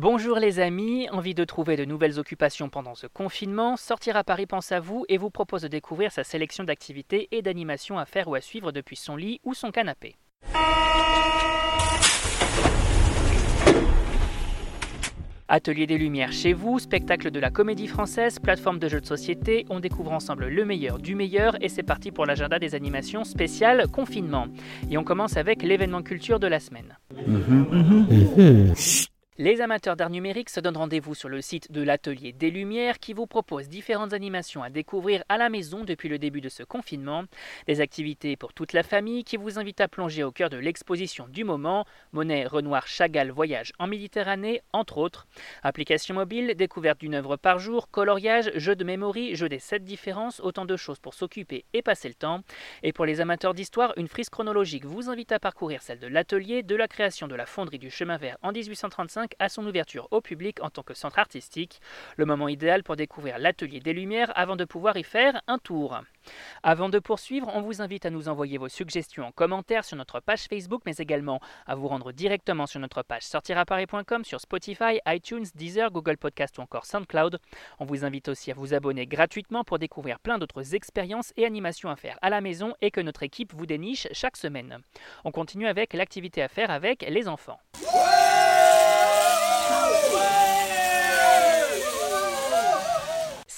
Bonjour 0.00 0.38
les 0.38 0.60
amis, 0.60 1.08
envie 1.10 1.34
de 1.34 1.42
trouver 1.42 1.74
de 1.74 1.84
nouvelles 1.84 2.20
occupations 2.20 2.68
pendant 2.68 2.94
ce 2.94 3.08
confinement? 3.08 3.76
Sortir 3.76 4.16
à 4.16 4.22
Paris 4.22 4.46
pense 4.46 4.70
à 4.70 4.78
vous 4.78 5.04
et 5.08 5.18
vous 5.18 5.28
propose 5.28 5.62
de 5.62 5.66
découvrir 5.66 6.12
sa 6.12 6.22
sélection 6.22 6.62
d'activités 6.62 7.26
et 7.32 7.42
d'animations 7.42 7.98
à 7.98 8.04
faire 8.04 8.28
ou 8.28 8.36
à 8.36 8.40
suivre 8.40 8.70
depuis 8.70 8.94
son 8.94 9.16
lit 9.16 9.40
ou 9.42 9.54
son 9.54 9.72
canapé. 9.72 10.14
Atelier 15.48 15.88
des 15.88 15.98
Lumières 15.98 16.30
chez 16.30 16.52
vous, 16.52 16.78
spectacle 16.78 17.32
de 17.32 17.40
la 17.40 17.50
comédie 17.50 17.88
française, 17.88 18.38
plateforme 18.38 18.78
de 18.78 18.88
jeux 18.88 19.00
de 19.00 19.06
société, 19.06 19.66
on 19.68 19.80
découvre 19.80 20.12
ensemble 20.12 20.46
le 20.46 20.64
meilleur 20.64 21.00
du 21.00 21.16
meilleur 21.16 21.60
et 21.60 21.68
c'est 21.68 21.82
parti 21.82 22.12
pour 22.12 22.24
l'agenda 22.24 22.60
des 22.60 22.76
animations 22.76 23.24
spéciales 23.24 23.88
confinement. 23.88 24.46
Et 24.92 24.96
on 24.96 25.02
commence 25.02 25.36
avec 25.36 25.64
l'événement 25.64 26.02
culture 26.02 26.38
de 26.38 26.46
la 26.46 26.60
semaine. 26.60 26.96
Les 29.40 29.60
amateurs 29.60 29.94
d'art 29.94 30.10
numérique 30.10 30.50
se 30.50 30.58
donnent 30.58 30.78
rendez-vous 30.78 31.14
sur 31.14 31.28
le 31.28 31.40
site 31.40 31.70
de 31.70 31.80
l'Atelier 31.80 32.32
des 32.32 32.50
Lumières 32.50 32.98
qui 32.98 33.12
vous 33.12 33.28
propose 33.28 33.68
différentes 33.68 34.12
animations 34.12 34.64
à 34.64 34.68
découvrir 34.68 35.22
à 35.28 35.38
la 35.38 35.48
maison 35.48 35.84
depuis 35.84 36.08
le 36.08 36.18
début 36.18 36.40
de 36.40 36.48
ce 36.48 36.64
confinement. 36.64 37.22
Des 37.68 37.80
activités 37.80 38.36
pour 38.36 38.52
toute 38.52 38.72
la 38.72 38.82
famille 38.82 39.22
qui 39.22 39.36
vous 39.36 39.60
invitent 39.60 39.80
à 39.80 39.86
plonger 39.86 40.24
au 40.24 40.32
cœur 40.32 40.50
de 40.50 40.56
l'exposition 40.56 41.28
du 41.28 41.44
moment. 41.44 41.86
Monet, 42.10 42.48
Renoir, 42.48 42.88
Chagall, 42.88 43.30
Voyage 43.30 43.72
en 43.78 43.86
Méditerranée, 43.86 44.60
entre 44.72 44.98
autres. 44.98 45.28
Application 45.62 46.16
mobile, 46.16 46.56
découverte 46.56 46.98
d'une 46.98 47.14
œuvre 47.14 47.36
par 47.36 47.60
jour, 47.60 47.90
coloriage, 47.92 48.50
jeu 48.56 48.74
de 48.74 48.82
mémoire, 48.82 49.14
jeu 49.34 49.48
des 49.48 49.60
sept 49.60 49.84
différences, 49.84 50.40
autant 50.40 50.64
de 50.64 50.76
choses 50.76 50.98
pour 50.98 51.14
s'occuper 51.14 51.64
et 51.74 51.82
passer 51.82 52.08
le 52.08 52.14
temps. 52.14 52.40
Et 52.82 52.92
pour 52.92 53.06
les 53.06 53.20
amateurs 53.20 53.54
d'histoire, 53.54 53.92
une 53.98 54.08
frise 54.08 54.30
chronologique 54.30 54.84
vous 54.84 55.08
invite 55.08 55.30
à 55.30 55.38
parcourir 55.38 55.80
celle 55.80 56.00
de 56.00 56.08
l'atelier 56.08 56.64
de 56.64 56.74
la 56.74 56.88
création 56.88 57.28
de 57.28 57.36
la 57.36 57.46
fonderie 57.46 57.78
du 57.78 57.88
chemin 57.88 58.16
vert 58.16 58.36
en 58.42 58.50
1835 58.50 59.27
à 59.38 59.48
son 59.48 59.66
ouverture 59.66 60.08
au 60.10 60.20
public 60.20 60.62
en 60.62 60.70
tant 60.70 60.82
que 60.82 60.94
centre 60.94 61.18
artistique, 61.18 61.80
le 62.16 62.26
moment 62.26 62.48
idéal 62.48 62.82
pour 62.82 62.96
découvrir 62.96 63.38
l'atelier 63.38 63.80
des 63.80 63.92
Lumières 63.92 64.32
avant 64.36 64.56
de 64.56 64.64
pouvoir 64.64 64.96
y 64.96 65.04
faire 65.04 65.40
un 65.46 65.58
tour. 65.58 66.00
Avant 66.62 66.88
de 66.88 66.98
poursuivre, 66.98 67.50
on 67.54 67.62
vous 67.62 67.80
invite 67.80 68.06
à 68.06 68.10
nous 68.10 68.28
envoyer 68.28 68.58
vos 68.58 68.68
suggestions 68.68 69.26
en 69.26 69.32
commentaire 69.32 69.84
sur 69.84 69.96
notre 69.96 70.20
page 70.20 70.46
Facebook, 70.48 70.82
mais 70.86 70.96
également 70.96 71.40
à 71.66 71.74
vous 71.74 71.88
rendre 71.88 72.12
directement 72.12 72.66
sur 72.66 72.80
notre 72.80 73.02
page 73.02 73.22
sortiraparis.com, 73.22 74.24
sur 74.24 74.40
Spotify, 74.40 75.00
iTunes, 75.06 75.46
Deezer, 75.54 75.90
Google 75.90 76.16
Podcast 76.16 76.58
ou 76.58 76.60
encore 76.60 76.86
SoundCloud. 76.86 77.38
On 77.78 77.84
vous 77.84 78.04
invite 78.04 78.28
aussi 78.28 78.50
à 78.50 78.54
vous 78.54 78.74
abonner 78.74 79.06
gratuitement 79.06 79.64
pour 79.64 79.78
découvrir 79.78 80.18
plein 80.18 80.38
d'autres 80.38 80.74
expériences 80.74 81.32
et 81.36 81.44
animations 81.44 81.90
à 81.90 81.96
faire 81.96 82.18
à 82.22 82.30
la 82.30 82.40
maison 82.40 82.74
et 82.80 82.90
que 82.90 83.00
notre 83.00 83.22
équipe 83.22 83.54
vous 83.54 83.66
déniche 83.66 84.08
chaque 84.12 84.36
semaine. 84.36 84.78
On 85.24 85.30
continue 85.30 85.66
avec 85.66 85.94
l'activité 85.94 86.42
à 86.42 86.48
faire 86.48 86.70
avec 86.70 87.02
les 87.08 87.28
enfants. 87.28 87.60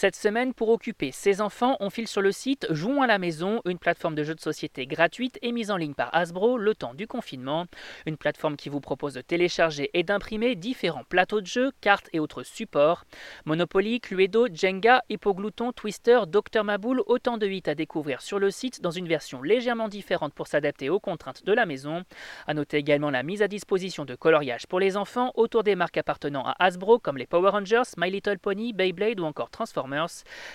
Cette 0.00 0.16
semaine, 0.16 0.54
pour 0.54 0.70
occuper 0.70 1.12
ses 1.12 1.42
enfants, 1.42 1.76
on 1.78 1.90
file 1.90 2.08
sur 2.08 2.22
le 2.22 2.32
site 2.32 2.66
Jouons 2.70 3.02
à 3.02 3.06
la 3.06 3.18
maison, 3.18 3.60
une 3.66 3.76
plateforme 3.76 4.14
de 4.14 4.24
jeux 4.24 4.34
de 4.34 4.40
société 4.40 4.86
gratuite 4.86 5.38
et 5.42 5.52
mise 5.52 5.70
en 5.70 5.76
ligne 5.76 5.92
par 5.92 6.08
Hasbro 6.14 6.56
le 6.56 6.74
temps 6.74 6.94
du 6.94 7.06
confinement. 7.06 7.66
Une 8.06 8.16
plateforme 8.16 8.56
qui 8.56 8.70
vous 8.70 8.80
propose 8.80 9.12
de 9.12 9.20
télécharger 9.20 9.90
et 9.92 10.02
d'imprimer 10.02 10.54
différents 10.54 11.04
plateaux 11.04 11.42
de 11.42 11.46
jeux, 11.46 11.70
cartes 11.82 12.08
et 12.14 12.18
autres 12.18 12.44
supports. 12.44 13.04
Monopoly, 13.44 14.00
Cluedo, 14.00 14.46
Jenga, 14.50 15.02
Hippoglouton, 15.10 15.72
Twister, 15.72 16.20
Dr 16.26 16.64
Maboul, 16.64 17.02
autant 17.04 17.36
de 17.36 17.46
8 17.46 17.68
à 17.68 17.74
découvrir 17.74 18.22
sur 18.22 18.38
le 18.38 18.50
site 18.50 18.80
dans 18.80 18.90
une 18.90 19.06
version 19.06 19.42
légèrement 19.42 19.88
différente 19.88 20.32
pour 20.32 20.46
s'adapter 20.46 20.88
aux 20.88 20.98
contraintes 20.98 21.44
de 21.44 21.52
la 21.52 21.66
maison. 21.66 22.04
A 22.46 22.54
noter 22.54 22.78
également 22.78 23.10
la 23.10 23.22
mise 23.22 23.42
à 23.42 23.48
disposition 23.48 24.06
de 24.06 24.14
coloriage 24.14 24.66
pour 24.66 24.80
les 24.80 24.96
enfants 24.96 25.32
autour 25.34 25.62
des 25.62 25.76
marques 25.76 25.98
appartenant 25.98 26.46
à 26.46 26.56
Hasbro 26.58 26.98
comme 27.00 27.18
les 27.18 27.26
Power 27.26 27.50
Rangers, 27.50 27.82
My 27.98 28.10
Little 28.10 28.38
Pony, 28.38 28.72
Beyblade 28.72 29.20
ou 29.20 29.24
encore 29.24 29.50
Transformers. 29.50 29.89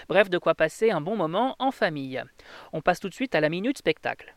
Bref, 0.09 0.29
de 0.29 0.37
quoi 0.37 0.55
passer 0.55 0.91
un 0.91 1.01
bon 1.01 1.15
moment 1.15 1.55
en 1.59 1.71
famille. 1.71 2.23
On 2.73 2.81
passe 2.81 2.99
tout 2.99 3.09
de 3.09 3.13
suite 3.13 3.35
à 3.35 3.41
la 3.41 3.49
minute 3.49 3.77
spectacle. 3.77 4.35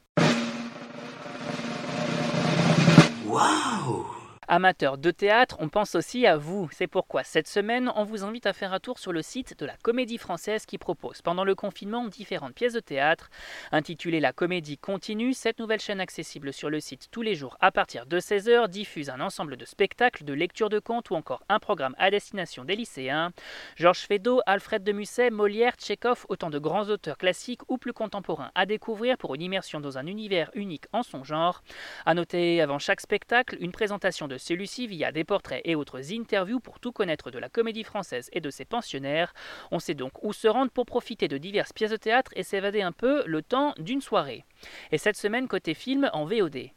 Waouh 3.26 4.18
Amateurs 4.50 4.97
de 4.97 5.10
théâtre, 5.10 5.59
on 5.60 5.69
pense 5.69 5.94
aussi 5.94 6.26
à 6.26 6.38
vous. 6.38 6.70
C'est 6.72 6.86
pourquoi 6.86 7.22
cette 7.22 7.47
semaine, 7.47 7.92
on 7.97 8.04
vous 8.04 8.25
invite 8.25 8.47
à 8.47 8.54
faire 8.54 8.72
un 8.72 8.81
tour 8.81 8.98
sur 8.98 9.12
le 9.12 9.20
site 9.20 9.59
de 9.59 9.66
la 9.66 9.76
Comédie 9.82 10.16
Française 10.16 10.64
qui 10.64 10.78
propose 10.78 11.20
pendant 11.20 11.44
le 11.44 11.54
confinement 11.54 12.06
différentes 12.06 12.54
pièces 12.54 12.72
de 12.72 12.81
théâtre. 12.81 13.28
Intitulée 13.72 14.20
La 14.20 14.32
Comédie 14.32 14.78
Continue, 14.78 15.34
cette 15.34 15.58
nouvelle 15.58 15.81
chaîne 15.81 16.00
accessible 16.00 16.54
sur 16.54 16.70
le 16.70 16.81
site 16.81 17.08
tous 17.10 17.20
les 17.20 17.34
jours 17.34 17.58
à 17.60 17.70
partir 17.70 18.06
de 18.06 18.19
16h 18.19 18.69
diffuse 18.69 19.10
un 19.10 19.20
ensemble 19.20 19.58
de 19.58 19.66
spectacles, 19.66 20.25
de 20.25 20.32
lectures 20.32 20.70
de 20.70 20.78
contes 20.78 21.10
ou 21.10 21.14
encore 21.14 21.42
un 21.50 21.58
programme 21.58 21.94
à 21.98 22.10
destination 22.10 22.64
des 22.64 22.75
lycéens. 22.75 23.32
Georges 23.76 24.06
Feydeau, 24.06 24.41
Alfred 24.47 24.82
de 24.82 24.92
Musset, 24.92 25.28
Molière, 25.28 25.75
Tchekhov, 25.75 26.25
autant 26.31 26.48
de 26.48 26.58
grands 26.58 26.88
auteurs 26.88 27.19
classiques 27.19 27.69
ou 27.69 27.76
plus 27.76 27.92
contemporains 27.92 28.50
à 28.54 28.64
découvrir 28.64 29.19
pour 29.19 29.34
une 29.34 29.42
immersion 29.42 29.78
dans 29.78 29.98
un 29.98 30.06
univers 30.06 30.50
unique 30.54 30.87
en 30.94 31.03
son 31.03 31.22
genre. 31.22 31.62
À 32.06 32.14
noter 32.14 32.62
avant 32.62 32.78
chaque 32.78 33.03
spectacle 33.03 33.58
une 33.60 33.72
présentation 33.72 34.26
de 34.26 34.38
celui-ci 34.38 34.87
via 34.87 35.12
des 35.12 35.25
portraits 35.25 35.62
et 35.65 35.75
autres 35.75 36.12
interviews 36.12 36.60
pour 36.60 36.81
tout 36.81 36.93
connaître 36.93 37.31
de 37.31 37.38
la 37.38 37.49
comédie 37.49 37.84
française 37.84 38.31
et 38.32 38.41
de 38.41 38.50
ses 38.50 38.65
pensionnaires. 38.65 39.34
On 39.71 39.78
sait 39.78 39.94
donc 39.94 40.12
où 40.22 40.32
se 40.32 40.49
rendre 40.49 40.71
pour 40.71 40.87
profiter 40.87 41.28
de 41.28 41.38
diverses 41.38 41.72
pièces 41.72 41.91
de 41.91 41.97
théâtre 41.97 42.32
et 42.37 42.43
s'évader 42.43 42.82
un 42.82 42.93
peu 42.93 43.22
le 43.26 43.43
temps 43.43 43.75
d'une 43.78 44.00
soirée. 44.00 44.44
Et 44.93 44.99
cette 44.99 45.16
semaine, 45.16 45.49
côté 45.49 45.75
film 45.75 46.10
en 46.12 46.25
VOD. 46.25 46.71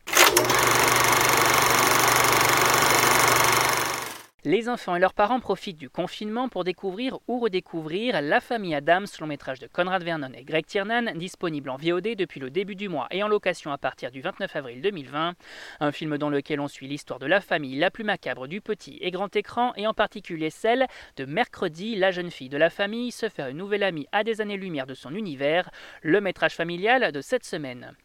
Les 4.44 4.70
enfants 4.70 4.96
et 4.96 5.00
leurs 5.00 5.14
parents 5.14 5.40
profitent 5.40 5.78
du 5.78 5.88
confinement 5.88 6.50
pour 6.50 6.64
découvrir 6.64 7.20
ou 7.28 7.38
redécouvrir 7.38 8.20
La 8.24 8.40
famille 8.40 8.74
Adams, 8.74 9.06
long 9.20 9.28
métrage 9.28 9.60
de 9.60 9.68
Conrad 9.68 10.04
Vernon 10.04 10.32
et 10.34 10.44
Greg 10.44 10.66
Tiernan, 10.66 11.14
disponible 11.14 11.70
en 11.70 11.78
VOD 11.78 12.16
depuis 12.16 12.40
le 12.40 12.50
début 12.50 12.74
du 12.74 12.90
mois 12.90 13.06
et 13.12 13.22
en 13.22 13.28
location 13.28 13.72
à 13.72 13.78
partir 13.78 14.10
du 14.10 14.20
29 14.22 14.56
avril 14.56 14.82
2020. 14.82 15.36
Un 15.80 15.92
film 15.92 16.18
dans 16.18 16.32
lequel 16.32 16.60
on 16.60 16.68
suit 16.68 16.88
l'histoire 16.88 17.20
de 17.20 17.28
la 17.28 17.40
famille 17.40 17.78
la 17.78 17.92
plus 17.92 18.04
macabre 18.04 18.48
du 18.48 18.62
petit 18.62 18.98
et 19.02 19.12
grand 19.12 19.36
écran 19.36 19.74
et 19.76 19.86
en 19.86 19.94
particulier 19.94 20.50
celle 20.50 20.88
de 21.18 21.26
Mercredi, 21.26 21.96
la 21.96 22.10
jeune 22.10 22.32
fille 22.32 22.50
de 22.50 22.58
la 22.58 22.72
famille 22.72 23.12
se 23.12 23.30
fait 23.30 23.52
une 23.52 23.58
nouvelle 23.58 23.84
amie 23.84 24.08
à 24.12 24.24
des 24.24 24.42
années-lumière 24.42 24.88
de 24.88 24.96
son 24.96 25.14
univers, 25.14 25.70
le 26.02 26.20
métrage 26.20 26.56
familial 26.56 27.12
de 27.12 27.22
cette 27.22 27.46
semaine. 27.46 27.96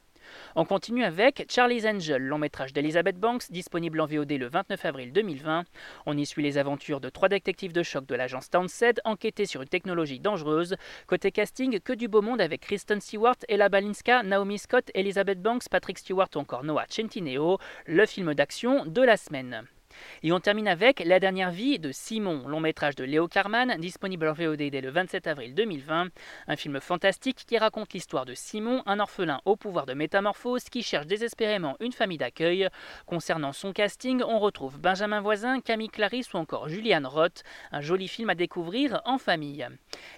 On 0.58 0.64
continue 0.64 1.04
avec 1.04 1.44
Charlie's 1.50 1.84
Angel, 1.84 2.22
long 2.22 2.38
métrage 2.38 2.72
d'Elizabeth 2.72 3.20
Banks, 3.20 3.50
disponible 3.50 4.00
en 4.00 4.06
VOD 4.06 4.32
le 4.32 4.48
29 4.48 4.86
avril 4.86 5.12
2020. 5.12 5.64
On 6.06 6.16
y 6.16 6.24
suit 6.24 6.42
les 6.42 6.56
aventures 6.56 6.98
de 6.98 7.10
trois 7.10 7.28
détectives 7.28 7.74
de 7.74 7.82
choc 7.82 8.06
de 8.06 8.14
l'agence 8.14 8.48
Townsend 8.48 8.94
enquêtés 9.04 9.44
sur 9.44 9.60
une 9.60 9.68
technologie 9.68 10.18
dangereuse. 10.18 10.76
Côté 11.08 11.30
casting, 11.30 11.78
que 11.80 11.92
du 11.92 12.08
beau 12.08 12.22
monde 12.22 12.40
avec 12.40 12.62
Kristen 12.62 13.02
Stewart, 13.02 13.36
Ella 13.50 13.68
Balinska, 13.68 14.22
Naomi 14.22 14.58
Scott, 14.58 14.90
Elizabeth 14.94 15.42
Banks, 15.42 15.68
Patrick 15.68 15.98
Stewart 15.98 16.30
ou 16.34 16.38
encore 16.38 16.64
Noah 16.64 16.86
Centineo, 16.88 17.58
le 17.84 18.06
film 18.06 18.32
d'action 18.32 18.86
de 18.86 19.02
la 19.02 19.18
semaine. 19.18 19.66
Et 20.22 20.32
on 20.32 20.40
termine 20.40 20.68
avec 20.68 21.00
La 21.04 21.20
dernière 21.20 21.50
vie 21.50 21.78
de 21.78 21.92
Simon, 21.92 22.46
long 22.48 22.60
métrage 22.60 22.94
de 22.96 23.04
Léo 23.04 23.28
Carman, 23.28 23.76
disponible 23.78 24.28
en 24.28 24.32
VOD 24.32 24.70
dès 24.70 24.80
le 24.80 24.90
27 24.90 25.26
avril 25.26 25.54
2020. 25.54 26.08
Un 26.48 26.56
film 26.56 26.80
fantastique 26.80 27.44
qui 27.46 27.58
raconte 27.58 27.92
l'histoire 27.92 28.24
de 28.24 28.34
Simon, 28.34 28.82
un 28.86 29.00
orphelin 29.00 29.40
au 29.44 29.56
pouvoir 29.56 29.86
de 29.86 29.94
métamorphose 29.94 30.64
qui 30.64 30.82
cherche 30.82 31.06
désespérément 31.06 31.76
une 31.80 31.92
famille 31.92 32.18
d'accueil. 32.18 32.68
Concernant 33.06 33.52
son 33.52 33.72
casting, 33.72 34.22
on 34.22 34.38
retrouve 34.38 34.78
Benjamin 34.78 35.20
Voisin, 35.20 35.60
Camille 35.60 35.88
Clarisse 35.88 36.32
ou 36.32 36.36
encore 36.36 36.68
Julianne 36.68 37.06
Roth. 37.06 37.42
Un 37.72 37.80
joli 37.80 38.08
film 38.08 38.30
à 38.30 38.34
découvrir 38.34 39.00
en 39.04 39.18
famille. 39.18 39.66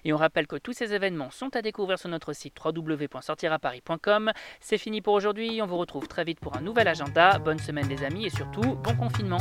Et 0.03 0.13
on 0.13 0.17
rappelle 0.17 0.47
que 0.47 0.55
tous 0.55 0.73
ces 0.73 0.93
événements 0.93 1.31
sont 1.31 1.55
à 1.55 1.61
découvrir 1.61 1.99
sur 1.99 2.09
notre 2.09 2.33
site 2.33 2.55
www.sortiraparis.com. 2.63 4.31
C'est 4.59 4.77
fini 4.77 5.01
pour 5.01 5.13
aujourd'hui, 5.13 5.61
on 5.61 5.65
vous 5.65 5.77
retrouve 5.77 6.07
très 6.07 6.23
vite 6.23 6.39
pour 6.39 6.55
un 6.55 6.61
nouvel 6.61 6.87
agenda. 6.87 7.39
Bonne 7.39 7.59
semaine 7.59 7.87
les 7.87 8.03
amis 8.03 8.25
et 8.25 8.29
surtout 8.29 8.75
bon 8.75 8.95
confinement. 8.95 9.39